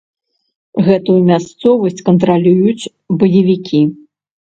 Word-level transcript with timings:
Гэтую 0.87 1.17
мясцовасць 1.27 2.03
кантралююць 2.09 2.91
баевікі. 3.21 3.87